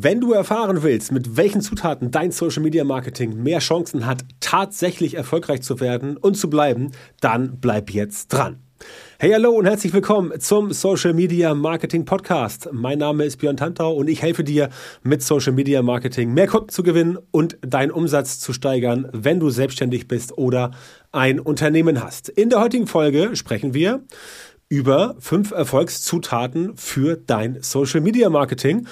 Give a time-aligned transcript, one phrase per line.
[0.00, 5.14] Wenn du erfahren willst, mit welchen Zutaten dein Social Media Marketing mehr Chancen hat, tatsächlich
[5.14, 8.60] erfolgreich zu werden und zu bleiben, dann bleib jetzt dran.
[9.18, 12.68] Hey, hallo und herzlich willkommen zum Social Media Marketing Podcast.
[12.70, 14.68] Mein Name ist Björn Tantau und ich helfe dir
[15.02, 19.50] mit Social Media Marketing mehr Kunden zu gewinnen und deinen Umsatz zu steigern, wenn du
[19.50, 20.70] selbstständig bist oder
[21.10, 22.28] ein Unternehmen hast.
[22.28, 24.04] In der heutigen Folge sprechen wir
[24.68, 28.86] über fünf Erfolgszutaten für dein Social Media Marketing.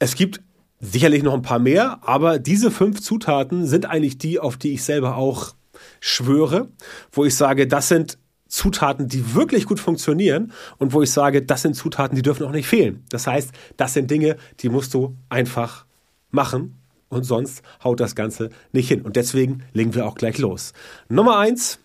[0.00, 0.40] Es gibt
[0.80, 4.82] sicherlich noch ein paar mehr, aber diese fünf Zutaten sind eigentlich die, auf die ich
[4.82, 5.54] selber auch
[6.00, 6.68] schwöre,
[7.12, 8.18] wo ich sage, das sind
[8.48, 12.50] Zutaten, die wirklich gut funktionieren und wo ich sage, das sind Zutaten, die dürfen auch
[12.50, 13.04] nicht fehlen.
[13.10, 15.84] Das heißt, das sind Dinge, die musst du einfach
[16.30, 19.02] machen und sonst haut das Ganze nicht hin.
[19.02, 20.72] Und deswegen legen wir auch gleich los.
[21.08, 21.78] Nummer eins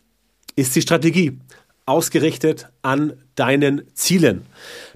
[0.56, 1.40] ist die Strategie
[1.86, 4.46] ausgerichtet an deinen Zielen.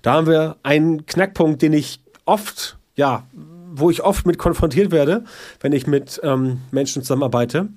[0.01, 3.23] Da haben wir einen Knackpunkt, den ich oft ja,
[3.71, 5.23] wo ich oft mit konfrontiert werde,
[5.61, 7.69] wenn ich mit ähm, Menschen zusammenarbeite.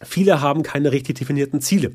[0.00, 1.92] Viele haben keine richtig definierten Ziele.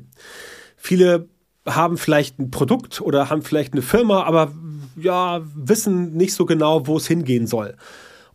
[0.76, 1.28] Viele
[1.66, 4.52] haben vielleicht ein Produkt oder haben vielleicht eine Firma, aber
[4.94, 7.76] ja, wissen nicht so genau, wo es hingehen soll.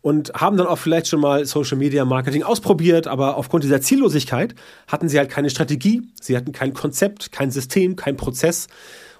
[0.02, 4.54] Und haben dann auch vielleicht schon mal Social Media Marketing ausprobiert, aber aufgrund dieser Ziellosigkeit
[4.86, 8.68] hatten sie halt keine Strategie, sie hatten kein Konzept, kein System, kein Prozess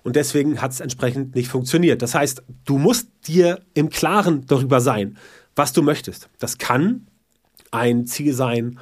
[0.08, 2.00] und deswegen hat es entsprechend nicht funktioniert.
[2.00, 5.18] Das heißt, du musst dir im Klaren darüber sein,
[5.54, 6.30] was du möchtest.
[6.38, 7.08] Das kann
[7.72, 8.78] ein Ziel sein,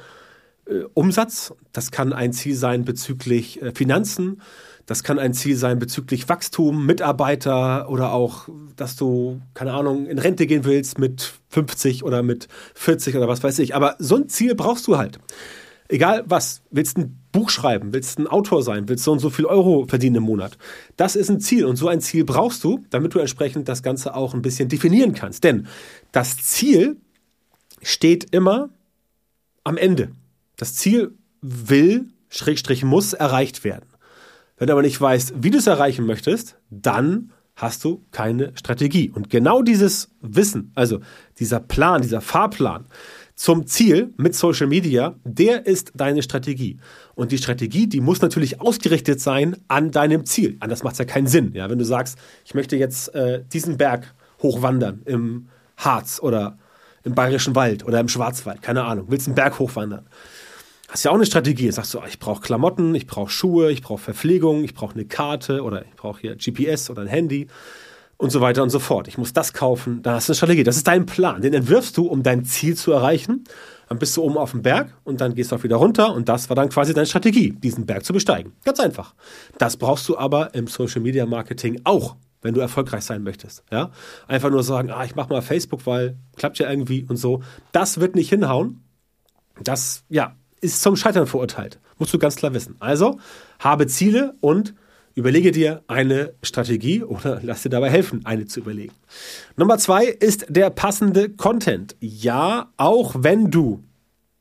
[0.67, 4.41] äh, Umsatz, das kann ein Ziel sein bezüglich äh, Finanzen,
[4.85, 8.47] das kann ein Ziel sein bezüglich Wachstum, Mitarbeiter oder auch,
[8.77, 13.43] dass du, keine Ahnung, in Rente gehen willst mit 50 oder mit 40 oder was
[13.43, 13.75] weiß ich.
[13.75, 15.19] Aber so ein Ziel brauchst du halt.
[15.89, 19.45] Egal was, willst ein Buch schreiben, willst ein Autor sein, willst so und so viel
[19.45, 20.57] Euro verdienen im Monat.
[20.95, 24.15] Das ist ein Ziel und so ein Ziel brauchst du, damit du entsprechend das Ganze
[24.15, 25.43] auch ein bisschen definieren kannst.
[25.43, 25.67] Denn
[26.11, 26.97] das Ziel
[27.83, 28.69] steht immer
[29.63, 30.09] am Ende.
[30.55, 33.85] Das Ziel will, Schrägstrich muss erreicht werden.
[34.57, 39.11] Wenn du aber nicht weißt, wie du es erreichen möchtest, dann hast du keine Strategie.
[39.11, 41.01] Und genau dieses Wissen, also
[41.37, 42.85] dieser Plan, dieser Fahrplan,
[43.37, 46.79] zum Ziel mit Social Media, der ist deine Strategie.
[47.13, 50.57] Und die Strategie, die muss natürlich ausgerichtet sein an deinem Ziel.
[50.59, 51.53] Anders macht es ja keinen Sinn.
[51.53, 56.57] Ja, wenn du sagst, ich möchte jetzt äh, diesen Berg hochwandern im Harz oder
[57.03, 60.07] im Bayerischen Wald oder im Schwarzwald, keine Ahnung, willst einen Berg hochwandern.
[60.87, 61.69] Hast ja auch eine Strategie.
[61.69, 65.61] Sagst du, ich brauche Klamotten, ich brauche Schuhe, ich brauche Verpflegung, ich brauche eine Karte
[65.61, 67.47] oder ich brauche hier GPS oder ein Handy
[68.17, 69.07] und so weiter und so fort.
[69.07, 70.63] Ich muss das kaufen, da hast du eine Strategie.
[70.63, 71.41] Das ist dein Plan.
[71.41, 73.43] Den entwirfst du, um dein Ziel zu erreichen.
[73.89, 76.27] Dann bist du oben auf dem Berg und dann gehst du auch wieder runter und
[76.27, 78.53] das war dann quasi deine Strategie, diesen Berg zu besteigen.
[78.65, 79.13] Ganz einfach.
[79.57, 83.63] Das brauchst du aber im Social Media Marketing auch, wenn du erfolgreich sein möchtest.
[83.71, 83.91] Ja?
[84.27, 87.41] Einfach nur sagen, ah, ich mach mal Facebook, weil klappt ja irgendwie und so.
[87.71, 88.83] Das wird nicht hinhauen.
[89.63, 91.79] Das, ja, ist zum Scheitern verurteilt.
[91.97, 92.75] Musst du ganz klar wissen.
[92.79, 93.19] Also,
[93.59, 94.73] habe Ziele und
[95.17, 98.93] Überlege dir eine Strategie oder lass dir dabei helfen, eine zu überlegen.
[99.55, 101.95] Nummer zwei ist der passende Content.
[101.99, 103.83] Ja, auch wenn du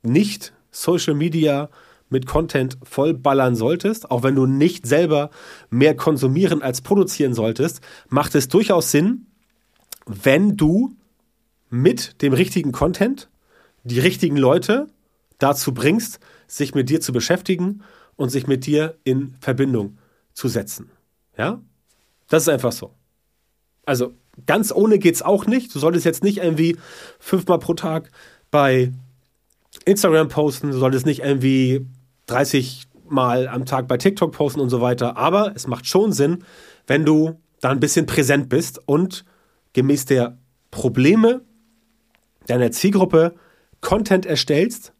[0.02, 1.70] nicht Social Media
[2.10, 5.30] mit Content vollballern solltest, auch wenn du nicht selber
[5.70, 9.28] mehr konsumieren als produzieren solltest, macht es durchaus Sinn,
[10.04, 10.94] wenn du
[11.70, 13.30] mit dem richtigen Content
[13.84, 14.88] die richtigen Leute
[15.38, 17.82] dazu bringst, sich mit dir zu beschäftigen
[18.16, 19.96] und sich mit dir in Verbindung
[20.36, 20.90] zu setzen.
[21.36, 21.60] Ja?
[22.28, 22.94] Das ist einfach so.
[23.84, 24.14] Also
[24.44, 25.74] ganz ohne geht's auch nicht.
[25.74, 26.76] Du solltest jetzt nicht irgendwie
[27.18, 28.10] fünfmal pro Tag
[28.50, 28.92] bei
[29.84, 31.86] Instagram posten, du solltest nicht irgendwie
[32.26, 35.16] 30 Mal am Tag bei TikTok posten und so weiter.
[35.16, 36.44] Aber es macht schon Sinn,
[36.88, 39.24] wenn du da ein bisschen präsent bist und
[39.74, 40.36] gemäß der
[40.72, 41.42] Probleme
[42.48, 43.34] deiner Zielgruppe
[43.80, 44.92] Content erstellst,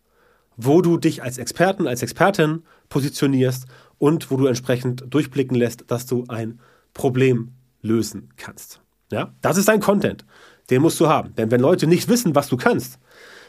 [0.57, 3.67] wo du dich als Experten, als Expertin positionierst
[3.99, 6.61] und wo du entsprechend durchblicken lässt, dass du ein
[6.95, 7.53] Problem
[7.83, 8.81] lösen kannst.
[9.11, 10.25] Ja, das ist dein Content.
[10.71, 11.34] Den musst du haben.
[11.37, 12.99] Denn wenn Leute nicht wissen, was du kannst,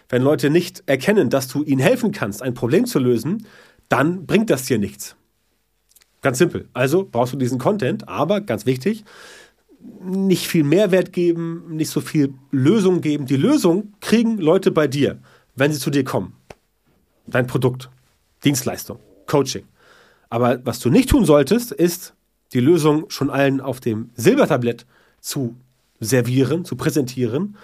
[0.09, 3.45] wenn Leute nicht erkennen, dass du ihnen helfen kannst, ein Problem zu lösen,
[3.89, 5.15] dann bringt das dir nichts.
[6.21, 6.67] Ganz simpel.
[6.73, 9.03] Also brauchst du diesen Content, aber ganz wichtig,
[10.01, 13.25] nicht viel Mehrwert geben, nicht so viel Lösung geben.
[13.25, 15.19] Die Lösung kriegen Leute bei dir,
[15.55, 16.33] wenn sie zu dir kommen.
[17.27, 17.89] Dein Produkt,
[18.43, 19.65] Dienstleistung, Coaching.
[20.29, 22.13] Aber was du nicht tun solltest, ist
[22.53, 24.85] die Lösung schon allen auf dem Silbertablett
[25.19, 25.55] zu
[25.99, 27.57] servieren, zu präsentieren,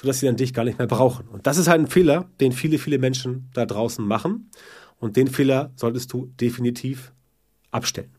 [0.00, 1.26] sodass sie dann dich gar nicht mehr brauchen.
[1.28, 4.50] Und das ist halt ein Fehler, den viele, viele Menschen da draußen machen.
[4.98, 7.12] Und den Fehler solltest du definitiv
[7.70, 8.10] abstellen.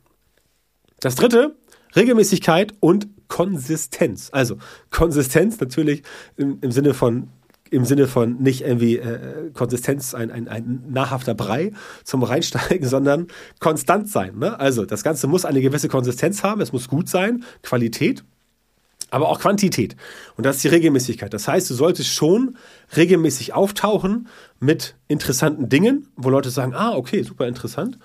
[1.00, 1.56] Das dritte,
[1.96, 4.30] Regelmäßigkeit und Konsistenz.
[4.32, 4.58] Also
[4.90, 6.04] Konsistenz natürlich
[6.38, 7.30] im, im Sinne von
[7.72, 11.72] im Sinne von nicht irgendwie äh, Konsistenz, ein, ein, ein nahrhafter Brei
[12.04, 13.28] zum Reinsteigen, sondern
[13.60, 14.38] konstant sein.
[14.38, 14.60] Ne?
[14.60, 18.24] Also das Ganze muss eine gewisse Konsistenz haben, es muss gut sein, Qualität,
[19.10, 19.96] aber auch Quantität.
[20.36, 21.34] Und das ist die Regelmäßigkeit.
[21.34, 22.58] Das heißt, du solltest schon
[22.96, 24.28] regelmäßig auftauchen
[24.60, 27.98] mit interessanten Dingen, wo Leute sagen, ah, okay, super interessant.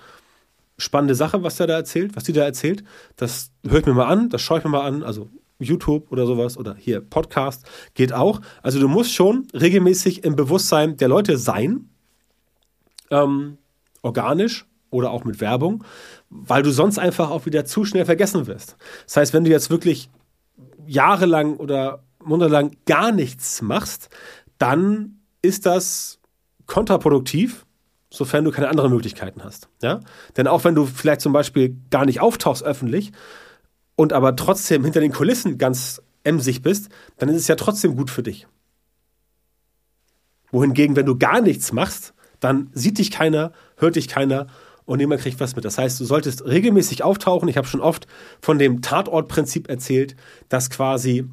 [0.79, 2.85] Spannende Sache, was der da erzählt, was die da erzählt.
[3.17, 5.03] Das ich mir mal an, das schaue ich mir mal an.
[5.03, 5.29] Also
[5.63, 7.65] YouTube oder sowas oder hier Podcast
[7.95, 8.41] geht auch.
[8.63, 11.89] Also du musst schon regelmäßig im Bewusstsein der Leute sein,
[13.11, 13.59] ähm,
[14.03, 15.85] organisch oder auch mit Werbung,
[16.31, 18.77] weil du sonst einfach auch wieder zu schnell vergessen wirst.
[19.05, 20.11] Das heißt, wenn du jetzt wirklich
[20.87, 24.11] jahrelang oder monatelang gar nichts machst,
[24.59, 26.21] dann ist das
[26.67, 27.67] kontraproduktiv,
[28.11, 29.69] sofern du keine anderen Möglichkeiten hast.
[29.83, 30.01] Ja?
[30.37, 33.13] Denn auch wenn du vielleicht zum Beispiel gar nicht auftauchst öffentlich
[33.97, 38.11] und aber trotzdem hinter den Kulissen ganz emsig bist, dann ist es ja trotzdem gut
[38.11, 38.47] für dich.
[40.51, 44.49] Wohingegen, wenn du gar nichts machst, dann sieht dich keiner, hört dich keiner
[44.85, 45.65] und niemand kriegt was mit.
[45.65, 47.49] Das heißt, du solltest regelmäßig auftauchen.
[47.49, 48.07] Ich habe schon oft
[48.41, 50.17] von dem Tatortprinzip erzählt,
[50.49, 51.25] dass quasi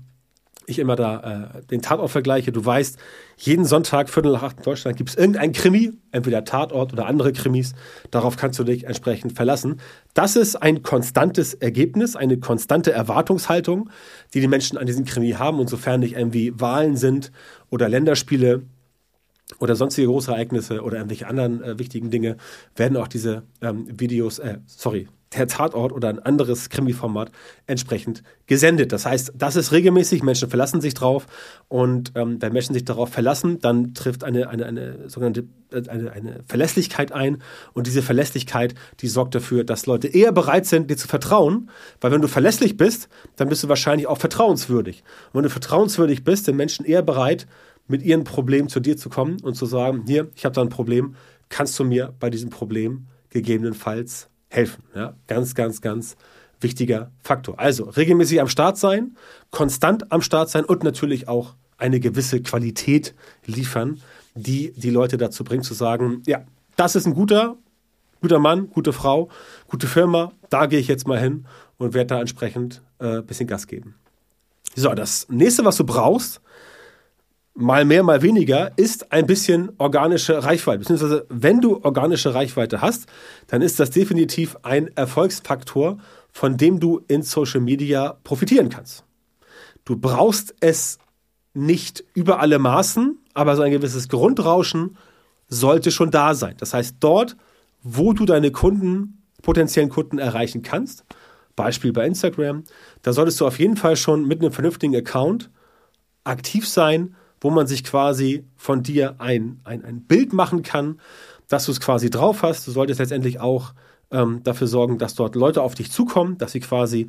[0.70, 2.52] ich immer da äh, den Tatort vergleiche.
[2.52, 2.98] Du weißt,
[3.38, 7.34] jeden Sonntag, Viertel nach acht in Deutschland, gibt es irgendein Krimi, entweder Tatort oder andere
[7.34, 7.74] Krimis.
[8.12, 9.80] Darauf kannst du dich entsprechend verlassen.
[10.14, 13.90] Das ist ein konstantes Ergebnis, eine konstante Erwartungshaltung,
[14.34, 15.60] die die Menschen an diesem Krimi haben.
[15.60, 17.32] Und sofern nicht irgendwie Wahlen sind
[17.70, 18.64] oder Länderspiele,
[19.58, 22.38] oder sonstige große Ereignisse oder irgendwelche anderen äh, wichtigen Dinge,
[22.76, 27.32] werden auch diese ähm, Videos, äh, sorry, der Tatort oder ein anderes Krimi-Format
[27.68, 28.92] entsprechend gesendet.
[28.92, 31.28] Das heißt, das ist regelmäßig, Menschen verlassen sich drauf
[31.68, 36.12] und ähm, wenn Menschen sich darauf verlassen, dann trifft eine, eine, eine sogenannte äh, eine,
[36.12, 37.44] eine Verlässlichkeit ein
[37.74, 41.70] und diese Verlässlichkeit, die sorgt dafür, dass Leute eher bereit sind, dir zu vertrauen,
[42.02, 45.04] weil wenn du verlässlich bist, dann bist du wahrscheinlich auch vertrauenswürdig.
[45.32, 47.46] Und wenn du vertrauenswürdig bist, sind Menschen eher bereit,
[47.88, 50.70] mit ihren Problemen zu dir zu kommen und zu sagen, hier, ich habe da ein
[50.70, 51.16] Problem,
[51.50, 54.84] kannst du mir bei diesem Problem gegebenenfalls helfen?
[54.96, 56.18] Ja, ganz, ganz, ganz
[56.62, 57.60] wichtiger Faktor.
[57.60, 59.16] Also regelmäßig am Start sein,
[59.52, 63.16] konstant am Start sein und natürlich auch eine gewisse Qualität
[63.46, 64.02] liefern,
[64.36, 66.44] die die Leute dazu bringt zu sagen, ja,
[66.76, 67.58] das ist ein guter,
[68.22, 69.30] guter Mann, gute Frau,
[69.68, 71.46] gute Firma, da gehe ich jetzt mal hin
[71.78, 73.96] und werde da entsprechend ein äh, bisschen Gas geben.
[74.76, 76.42] So, das nächste, was du brauchst,
[77.60, 80.80] mal mehr, mal weniger, ist ein bisschen organische Reichweite.
[80.80, 83.08] Beziehungsweise, wenn du organische Reichweite hast,
[83.48, 85.98] dann ist das definitiv ein Erfolgsfaktor,
[86.32, 89.04] von dem du in Social Media profitieren kannst.
[89.84, 91.00] Du brauchst es
[91.54, 94.98] nicht über alle Maßen, aber so ein gewisses Grundrauschen
[95.50, 96.56] sollte schon da sein.
[96.60, 97.36] Das heißt, dort,
[97.84, 101.04] wo du deine Kunden, potenziellen Kunden erreichen kannst,
[101.56, 102.64] Beispiel bei Instagram,
[103.02, 105.50] da solltest du auf jeden Fall schon mit einem vernünftigen Account
[106.24, 111.00] aktiv sein wo man sich quasi von dir ein, ein, ein Bild machen kann,
[111.48, 112.68] dass du es quasi drauf hast.
[112.68, 113.74] Du solltest letztendlich auch
[114.12, 117.08] ähm, dafür sorgen, dass dort Leute auf dich zukommen, dass sie quasi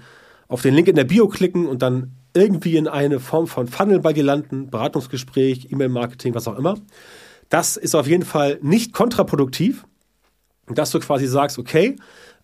[0.49, 4.01] auf den Link in der Bio klicken und dann irgendwie in eine Form von Funnel
[4.01, 6.77] bei dir landen, Beratungsgespräch, E-Mail-Marketing, was auch immer.
[7.49, 9.85] Das ist auf jeden Fall nicht kontraproduktiv,
[10.69, 11.97] dass du quasi sagst, okay,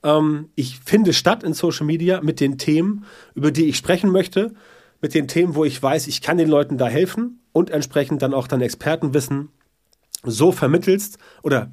[0.03, 3.05] ähm, ich finde statt in Social Media mit den Themen,
[3.35, 4.55] über die ich sprechen möchte,
[5.01, 8.35] mit den Themen, wo ich weiß, ich kann den Leuten da helfen und entsprechend dann
[8.35, 9.51] auch dein Expertenwissen
[10.23, 11.71] so vermittelst oder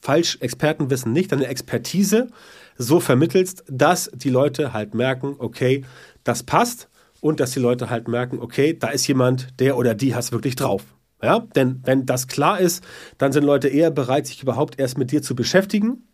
[0.00, 2.28] falsch Expertenwissen nicht, deine Expertise
[2.76, 5.84] so vermittelst, dass die Leute halt merken, okay,
[6.24, 6.88] das passt
[7.20, 10.56] und dass die Leute halt merken, okay, da ist jemand, der oder die hat wirklich
[10.56, 10.84] drauf.
[11.22, 12.84] Ja, denn wenn das klar ist,
[13.16, 16.06] dann sind Leute eher bereit, sich überhaupt erst mit dir zu beschäftigen,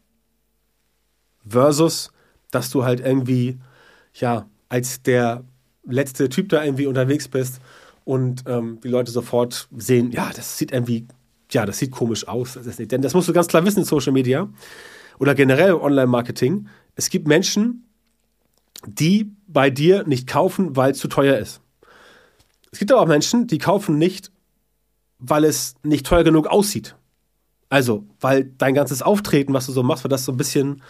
[1.45, 2.12] versus,
[2.52, 3.59] dass du halt irgendwie,
[4.14, 5.45] ja, als der
[5.84, 7.60] letzte Typ da irgendwie unterwegs bist
[8.04, 11.06] und ähm, die Leute sofort sehen, ja, das sieht irgendwie,
[11.50, 12.58] ja, das sieht komisch aus.
[12.62, 14.49] Das denn das musst du ganz klar wissen in Social Media
[15.18, 16.68] oder generell Online-Marketing.
[16.96, 17.87] Es gibt Menschen,
[18.87, 21.60] die bei dir nicht kaufen, weil es zu teuer ist.
[22.72, 24.30] Es gibt aber auch Menschen, die kaufen nicht,
[25.18, 26.96] weil es nicht teuer genug aussieht.
[27.68, 30.82] Also, weil dein ganzes Auftreten, was du so machst, weil das so ein bisschen,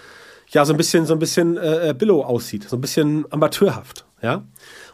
[0.49, 4.07] ja, so ein bisschen, so ein bisschen äh, äh Billow aussieht, so ein bisschen amateurhaft,
[4.23, 4.47] ja.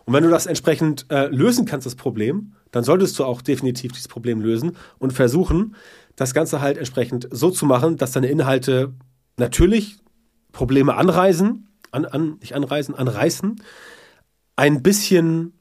[0.04, 3.92] Und wenn du das entsprechend äh, lösen kannst, das Problem, dann solltest du auch definitiv
[3.92, 5.74] dieses Problem lösen und versuchen,
[6.14, 8.94] das Ganze halt entsprechend so zu machen, dass deine Inhalte
[9.36, 9.98] natürlich
[10.52, 13.60] Probleme anreisen, an, an, nicht anreisen, anreißen,
[14.56, 15.52] ein bisschen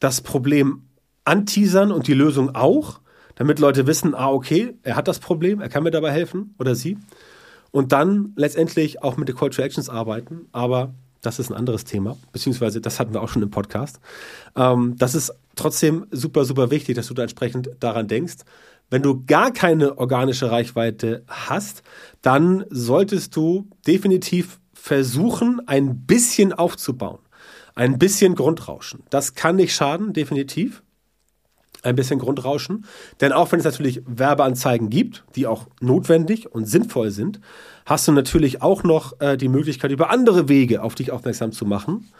[0.00, 0.88] das Problem
[1.24, 3.00] anteasern und die Lösung auch,
[3.34, 6.74] damit Leute wissen, ah, okay, er hat das Problem, er kann mir dabei helfen oder
[6.74, 6.98] sie.
[7.70, 11.84] Und dann letztendlich auch mit den Call to Actions arbeiten, aber Das ist ein anderes
[11.84, 14.00] Thema, beziehungsweise das hatten wir auch schon im Podcast.
[14.56, 18.36] Ähm, das ist trotzdem super, super wichtig, dass du da entsprechend daran denkst.
[18.90, 21.82] Wenn du gar keine organische Reichweite hast,
[22.22, 27.18] dann solltest du definitiv versuchen, ein bisschen aufzubauen.
[27.74, 29.02] Ein bisschen Grundrauschen.
[29.10, 30.82] Das kann nicht schaden, definitiv
[31.82, 32.84] ein bisschen Grundrauschen.
[33.20, 37.40] Denn auch wenn es natürlich Werbeanzeigen gibt, die auch notwendig und sinnvoll sind,
[37.86, 41.64] hast du natürlich auch noch äh, die Möglichkeit, über andere Wege auf dich aufmerksam zu
[41.64, 42.10] machen.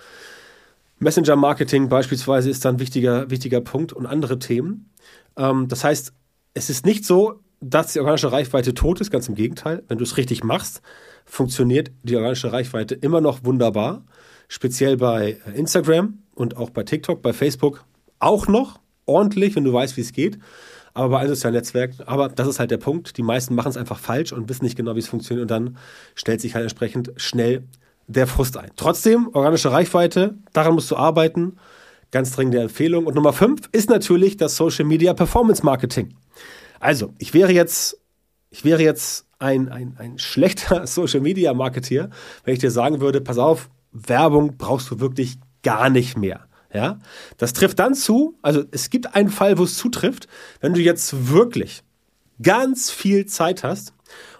[1.00, 4.90] Messenger-Marketing beispielsweise ist dann ein wichtiger, wichtiger Punkt und andere Themen.
[5.36, 6.12] Ähm, das heißt,
[6.54, 9.82] es ist nicht so, dass die organische Reichweite tot ist, ganz im Gegenteil.
[9.88, 10.80] Wenn du es richtig machst,
[11.24, 14.04] funktioniert die organische Reichweite immer noch wunderbar.
[14.48, 17.84] Speziell bei Instagram und auch bei TikTok, bei Facebook
[18.18, 20.38] auch noch ordentlich, wenn du weißt, wie es geht.
[20.94, 23.16] Aber bei allen sozialen Netzwerken, aber das ist halt der Punkt.
[23.16, 25.42] Die meisten machen es einfach falsch und wissen nicht genau, wie es funktioniert.
[25.42, 25.76] Und dann
[26.14, 27.64] stellt sich halt entsprechend schnell
[28.08, 28.70] der Frust ein.
[28.74, 31.56] Trotzdem, organische Reichweite, daran musst du arbeiten.
[32.10, 33.06] Ganz dringende Empfehlung.
[33.06, 36.14] Und Nummer fünf ist natürlich das Social Media Performance Marketing.
[36.80, 38.00] Also, ich wäre jetzt,
[38.50, 42.10] ich wäre jetzt ein, ein, ein schlechter Social Media Marketeer,
[42.44, 46.47] wenn ich dir sagen würde, pass auf, Werbung brauchst du wirklich gar nicht mehr.
[46.72, 46.98] Ja,
[47.38, 50.28] das trifft dann zu, also es gibt einen Fall, wo es zutrifft,
[50.60, 51.82] wenn du jetzt wirklich
[52.42, 53.94] ganz viel Zeit hast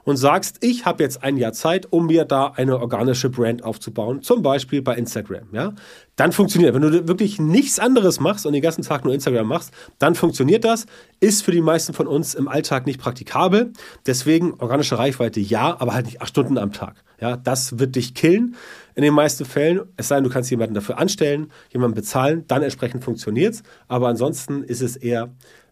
[0.04, 4.22] und sagst, ich habe jetzt ein Jahr Zeit, um mir da eine organische Brand aufzubauen,
[4.22, 5.72] zum Beispiel bei Instagram, ja,
[6.16, 6.74] dann funktioniert.
[6.74, 10.64] Wenn du wirklich nichts anderes machst und den ganzen Tag nur Instagram machst, dann funktioniert
[10.64, 10.86] das.
[11.20, 13.72] Ist für die meisten von uns im Alltag nicht praktikabel.
[14.04, 17.04] Deswegen organische Reichweite ja, aber halt nicht acht Stunden am Tag.
[17.20, 18.56] Ja, das wird dich killen
[18.94, 19.82] in den meisten Fällen.
[19.96, 23.62] Es sei denn, du kannst jemanden dafür anstellen, jemanden bezahlen, dann entsprechend funktioniert's.
[23.86, 25.30] Aber ansonsten ist es eher,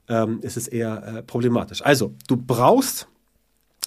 [0.09, 1.83] ähm, ist es eher äh, problematisch.
[1.83, 3.09] Also, du brauchst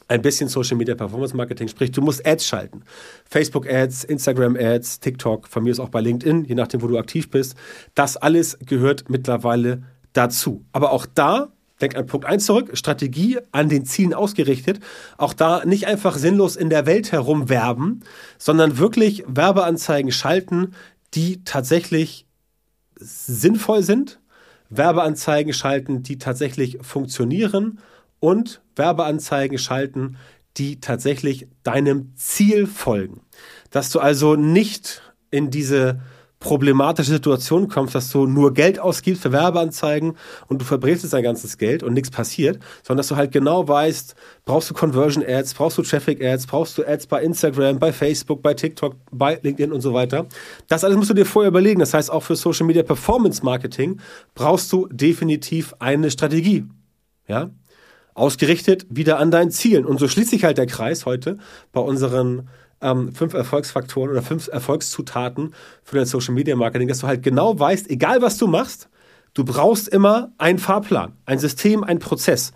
[0.10, 2.82] ein bisschen Social Media Performance Marketing, sprich, du musst Ads schalten.
[3.30, 6.98] Facebook Ads, Instagram Ads, TikTok, von mir ist auch bei LinkedIn, je nachdem, wo du
[6.98, 7.56] aktiv bist.
[7.94, 10.66] Das alles gehört mittlerweile dazu.
[10.72, 14.80] Aber auch da, denk an Punkt 1 zurück, Strategie an den Zielen ausgerichtet.
[15.18, 18.04] Auch da nicht einfach sinnlos in der Welt herumwerben,
[18.40, 20.74] sondern wirklich Werbeanzeigen schalten,
[21.14, 22.26] die tatsächlich
[22.96, 24.20] sinnvoll sind.
[24.72, 27.80] Werbeanzeigen schalten, die tatsächlich funktionieren
[28.20, 30.18] und Werbeanzeigen schalten,
[30.58, 33.22] die tatsächlich deinem Ziel folgen.
[33.72, 36.00] Dass du also nicht in diese
[36.40, 40.16] problematische Situation kommst, dass du nur Geld ausgibst für Werbeanzeigen
[40.48, 44.16] und du verbrätst dein ganzes Geld und nichts passiert, sondern dass du halt genau weißt,
[44.46, 48.42] brauchst du Conversion Ads, brauchst du Traffic Ads, brauchst du Ads bei Instagram, bei Facebook,
[48.42, 50.28] bei TikTok, bei LinkedIn und so weiter.
[50.68, 51.82] Das alles musst du dir vorher überlegen.
[51.82, 54.00] Das heißt, auch für Social Media Performance Marketing
[54.34, 56.66] brauchst du definitiv eine Strategie.
[57.28, 57.52] Ja?
[58.20, 59.86] Ausgerichtet wieder an deinen Zielen.
[59.86, 61.38] Und so schließt sich halt der Kreis heute
[61.72, 62.50] bei unseren
[62.82, 67.58] ähm, fünf Erfolgsfaktoren oder fünf Erfolgszutaten für dein Social Media Marketing, dass du halt genau
[67.60, 68.90] weißt, egal was du machst,
[69.34, 72.54] du brauchst immer einen Fahrplan, ein System, einen Prozess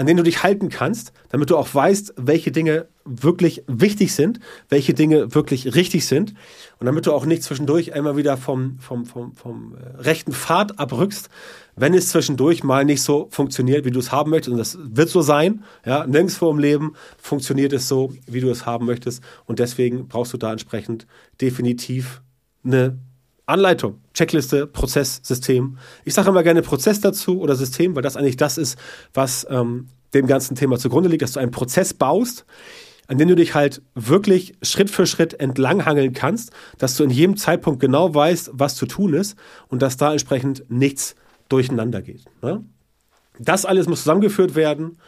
[0.00, 4.40] an denen du dich halten kannst, damit du auch weißt, welche Dinge wirklich wichtig sind,
[4.70, 6.32] welche Dinge wirklich richtig sind
[6.78, 10.78] und damit du auch nicht zwischendurch einmal wieder vom, vom, vom, vom äh, rechten Pfad
[10.78, 11.28] abrückst,
[11.76, 14.52] wenn es zwischendurch mal nicht so funktioniert, wie du es haben möchtest.
[14.52, 15.64] Und das wird so sein.
[15.84, 19.22] Ja, nirgendwo im Leben funktioniert es so, wie du es haben möchtest.
[19.46, 21.06] Und deswegen brauchst du da entsprechend
[21.40, 22.22] definitiv
[22.64, 22.98] eine
[23.46, 25.78] Anleitung, Checkliste, Prozess, System.
[26.04, 28.78] Ich sage immer gerne Prozess dazu oder System, weil das eigentlich das ist,
[29.12, 32.44] was ähm, dem ganzen Thema zugrunde liegt, dass du einen Prozess baust,
[33.08, 37.36] an dem du dich halt wirklich Schritt für Schritt entlanghangeln kannst, dass du in jedem
[37.36, 39.36] Zeitpunkt genau weißt, was zu tun ist
[39.68, 41.16] und dass da entsprechend nichts
[41.50, 42.24] durcheinander geht.
[42.42, 42.64] Ne?
[43.38, 44.98] Das alles muss zusammengeführt werden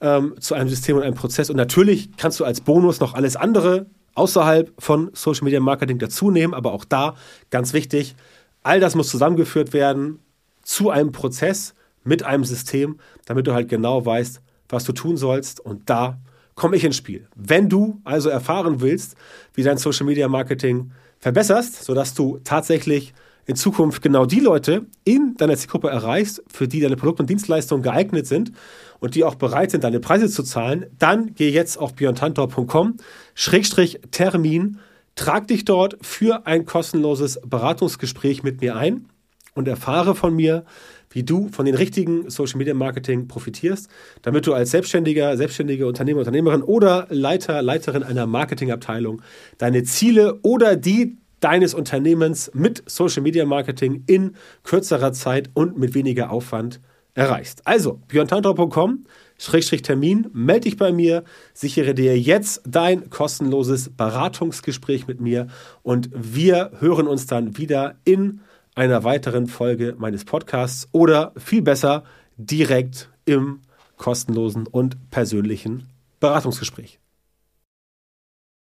[0.00, 1.48] ähm, zu einem System und einem Prozess.
[1.50, 6.54] Und natürlich kannst du als Bonus noch alles andere außerhalb von Social Media Marketing dazunehmen,
[6.54, 7.16] aber auch da
[7.50, 8.14] ganz wichtig,
[8.62, 10.20] all das muss zusammengeführt werden
[10.62, 11.74] zu einem Prozess
[12.04, 16.18] mit einem System, damit du halt genau weißt, was du tun sollst und da
[16.54, 17.26] komme ich ins Spiel.
[17.34, 19.16] Wenn du also erfahren willst,
[19.54, 23.14] wie dein Social Media Marketing verbesserst, sodass du tatsächlich
[23.46, 27.82] in Zukunft genau die Leute in deiner Zielgruppe erreichst, für die deine Produkte und Dienstleistungen
[27.82, 28.52] geeignet sind
[29.00, 32.96] und die auch bereit sind, deine Preise zu zahlen, dann geh jetzt auf björntantor.com,
[33.34, 34.78] Schrägstrich Termin,
[35.14, 39.06] trag dich dort für ein kostenloses Beratungsgespräch mit mir ein
[39.54, 40.64] und erfahre von mir,
[41.10, 43.88] wie du von den richtigen Social Media Marketing profitierst,
[44.22, 49.22] damit du als Selbstständiger, selbstständige Unternehmer, Unternehmerin oder Leiter, Leiterin einer Marketingabteilung
[49.58, 55.94] deine Ziele oder die deines Unternehmens mit Social Media Marketing in kürzerer Zeit und mit
[55.94, 56.80] weniger Aufwand
[57.12, 57.66] erreichst.
[57.66, 59.04] Also, björntantra.com
[59.36, 65.48] Schrägstrich Termin, melde dich bei mir, sichere dir jetzt dein kostenloses Beratungsgespräch mit mir
[65.82, 68.40] und wir hören uns dann wieder in
[68.74, 72.04] einer weiteren Folge meines Podcasts oder viel besser
[72.38, 73.60] direkt im
[73.96, 75.88] kostenlosen und persönlichen
[76.20, 76.98] Beratungsgespräch.